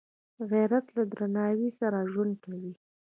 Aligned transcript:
غیرت 0.49 0.85
له 0.95 1.03
درناوي 1.11 1.69
سره 1.79 2.09
ژوند 2.11 2.33
کوي 2.43 2.73